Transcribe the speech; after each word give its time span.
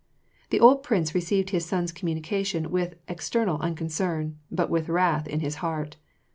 The 0.49 0.59
old 0.59 0.81
prince 0.81 1.13
received 1.13 1.51
his 1.51 1.63
son's 1.67 1.91
communication 1.91 2.71
with 2.71 2.95
ex 3.07 3.29
ternal 3.29 3.59
unconcern, 3.59 4.35
but 4.49 4.71
with 4.71 4.89
wrath 4.89 5.27
in 5.27 5.41
his 5.41 5.57
heart. 5.57 5.97